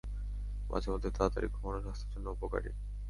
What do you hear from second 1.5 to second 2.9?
ঘুমানো স্বাস্থ্যের জন্য উপকারী।